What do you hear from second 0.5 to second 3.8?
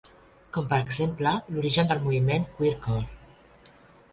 Com per exemple, l'origen del moviment Queercore.